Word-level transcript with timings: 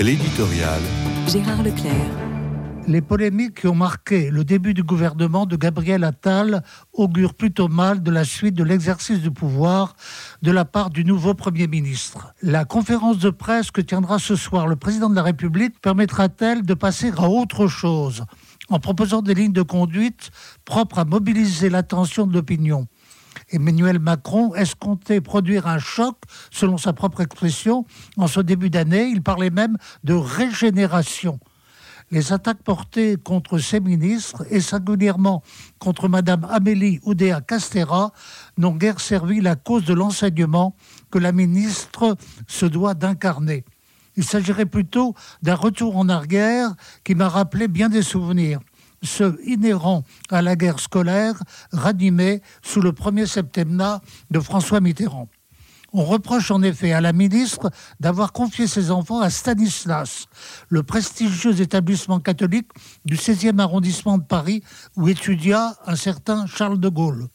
L'éditorial. 0.00 0.80
Gérard 1.28 1.62
Leclerc. 1.62 1.94
Les 2.88 3.00
polémiques 3.00 3.60
qui 3.60 3.68
ont 3.68 3.76
marqué 3.76 4.28
le 4.28 4.44
début 4.44 4.74
du 4.74 4.82
gouvernement 4.82 5.46
de 5.46 5.54
Gabriel 5.56 6.02
Attal 6.02 6.64
augurent 6.92 7.34
plutôt 7.34 7.68
mal 7.68 8.02
de 8.02 8.10
la 8.10 8.24
suite 8.24 8.56
de 8.56 8.64
l'exercice 8.64 9.20
du 9.20 9.30
pouvoir 9.30 9.94
de 10.42 10.50
la 10.50 10.64
part 10.64 10.90
du 10.90 11.04
nouveau 11.04 11.34
Premier 11.34 11.68
ministre. 11.68 12.34
La 12.42 12.64
conférence 12.64 13.18
de 13.18 13.30
presse 13.30 13.70
que 13.70 13.80
tiendra 13.80 14.18
ce 14.18 14.34
soir 14.34 14.66
le 14.66 14.76
président 14.76 15.08
de 15.08 15.14
la 15.14 15.22
République 15.22 15.80
permettra-t-elle 15.80 16.62
de 16.62 16.74
passer 16.74 17.12
à 17.16 17.30
autre 17.30 17.68
chose 17.68 18.24
en 18.68 18.80
proposant 18.80 19.22
des 19.22 19.34
lignes 19.34 19.52
de 19.52 19.62
conduite 19.62 20.32
propres 20.64 20.98
à 20.98 21.04
mobiliser 21.04 21.70
l'attention 21.70 22.26
de 22.26 22.34
l'opinion? 22.34 22.88
Emmanuel 23.54 24.00
Macron 24.00 24.54
escomptait 24.54 25.20
produire 25.20 25.68
un 25.68 25.78
choc, 25.78 26.16
selon 26.50 26.76
sa 26.76 26.92
propre 26.92 27.20
expression, 27.20 27.86
en 28.16 28.26
ce 28.26 28.40
début 28.40 28.68
d'année? 28.68 29.06
Il 29.06 29.22
parlait 29.22 29.50
même 29.50 29.76
de 30.02 30.14
régénération. 30.14 31.38
Les 32.10 32.32
attaques 32.32 32.62
portées 32.62 33.16
contre 33.16 33.58
ses 33.58 33.80
ministres, 33.80 34.44
et 34.50 34.60
singulièrement 34.60 35.42
contre 35.78 36.08
Mme 36.08 36.46
Amélie 36.50 37.00
Oudéa 37.04 37.40
Castera, 37.40 38.12
n'ont 38.58 38.74
guère 38.74 39.00
servi 39.00 39.40
la 39.40 39.56
cause 39.56 39.84
de 39.84 39.94
l'enseignement 39.94 40.76
que 41.10 41.18
la 41.18 41.32
ministre 41.32 42.16
se 42.46 42.66
doit 42.66 42.94
d'incarner. 42.94 43.64
Il 44.16 44.24
s'agirait 44.24 44.66
plutôt 44.66 45.14
d'un 45.42 45.54
retour 45.54 45.96
en 45.96 46.08
arrière 46.08 46.74
qui 47.04 47.14
m'a 47.14 47.28
rappelé 47.28 47.68
bien 47.68 47.88
des 47.88 48.02
souvenirs 48.02 48.60
ceux 49.04 49.38
inhérents 49.44 50.04
à 50.30 50.42
la 50.42 50.56
guerre 50.56 50.80
scolaire 50.80 51.42
ranimée 51.72 52.42
sous 52.62 52.80
le 52.80 52.92
premier 52.92 53.26
septennat 53.26 54.00
de 54.30 54.40
François 54.40 54.80
Mitterrand. 54.80 55.28
On 55.96 56.04
reproche 56.04 56.50
en 56.50 56.60
effet 56.62 56.92
à 56.92 57.00
la 57.00 57.12
ministre 57.12 57.70
d'avoir 58.00 58.32
confié 58.32 58.66
ses 58.66 58.90
enfants 58.90 59.20
à 59.20 59.30
Stanislas, 59.30 60.26
le 60.68 60.82
prestigieux 60.82 61.60
établissement 61.60 62.18
catholique 62.18 62.70
du 63.04 63.14
16e 63.14 63.60
arrondissement 63.60 64.18
de 64.18 64.24
Paris 64.24 64.64
où 64.96 65.08
étudia 65.08 65.76
un 65.86 65.94
certain 65.94 66.46
Charles 66.46 66.80
de 66.80 66.88
Gaulle. 66.88 67.28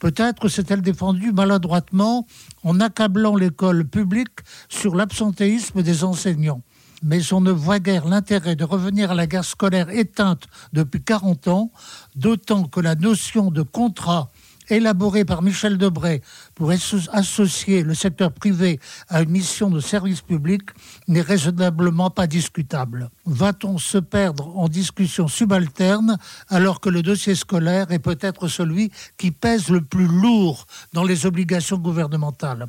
Peut-être 0.00 0.48
s'est-elle 0.48 0.82
défendue 0.82 1.30
maladroitement 1.30 2.26
en 2.64 2.80
accablant 2.80 3.36
l'école 3.36 3.84
publique 3.86 4.40
sur 4.68 4.96
l'absentéisme 4.96 5.82
des 5.82 6.02
enseignants 6.02 6.62
mais 7.04 7.32
on 7.32 7.40
ne 7.40 7.52
voit 7.52 7.78
guère 7.78 8.06
l'intérêt 8.06 8.56
de 8.56 8.64
revenir 8.64 9.10
à 9.10 9.14
la 9.14 9.26
guerre 9.26 9.44
scolaire 9.44 9.90
éteinte 9.90 10.48
depuis 10.72 11.02
40 11.02 11.48
ans, 11.48 11.70
d'autant 12.16 12.64
que 12.64 12.80
la 12.80 12.94
notion 12.94 13.50
de 13.50 13.62
contrat 13.62 14.30
élaboré 14.70 15.24
par 15.24 15.42
Michel 15.42 15.78
Debré 15.78 16.22
pour 16.54 16.70
associer 16.70 17.82
le 17.82 17.94
secteur 17.94 18.32
privé 18.32 18.80
à 19.08 19.22
une 19.22 19.30
mission 19.30 19.70
de 19.70 19.80
service 19.80 20.22
public 20.22 20.62
n'est 21.08 21.20
raisonnablement 21.20 22.10
pas 22.10 22.26
discutable. 22.26 23.10
Va-t-on 23.26 23.78
se 23.78 23.98
perdre 23.98 24.56
en 24.56 24.68
discussions 24.68 25.28
subalternes 25.28 26.18
alors 26.48 26.80
que 26.80 26.88
le 26.88 27.02
dossier 27.02 27.34
scolaire 27.34 27.90
est 27.92 27.98
peut-être 27.98 28.48
celui 28.48 28.90
qui 29.18 29.30
pèse 29.30 29.68
le 29.68 29.82
plus 29.82 30.06
lourd 30.06 30.66
dans 30.92 31.04
les 31.04 31.26
obligations 31.26 31.78
gouvernementales? 31.78 32.68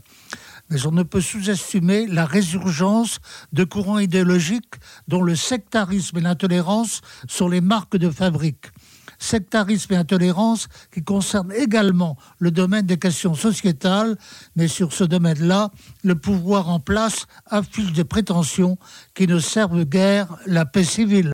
Mais 0.69 0.85
on 0.85 0.91
ne 0.91 1.03
peut 1.03 1.21
sous-estimer 1.21 2.08
la 2.08 2.25
résurgence 2.25 3.19
de 3.53 3.63
courants 3.63 3.99
idéologiques 3.99 4.75
dont 5.08 5.21
le 5.21 5.35
sectarisme 5.35 6.17
et 6.17 6.21
l'intolérance 6.21 7.02
sont 7.27 7.47
les 7.47 7.61
marques 7.61 7.97
de 7.97 8.09
fabrique. 8.09 8.67
Sectarisme 9.17 9.93
et 9.93 9.97
intolérance 9.97 10.67
qui 10.91 11.02
concernent 11.02 11.53
également 11.53 12.17
le 12.39 12.52
domaine 12.52 12.86
des 12.86 12.97
questions 12.97 13.33
sociétales, 13.33 14.17
mais 14.58 14.67
sur 14.67 14.91
ce 14.91 15.05
domaine-là, 15.05 15.71
le 16.03 16.16
pouvoir 16.16 16.69
en 16.69 16.81
place 16.81 17.25
affiche 17.45 17.93
des 17.93 18.03
prétentions 18.03 18.77
qui 19.13 19.27
ne 19.27 19.39
servent 19.39 19.86
guère 19.86 20.38
la 20.45 20.66
paix 20.66 20.83
civile. 20.83 21.23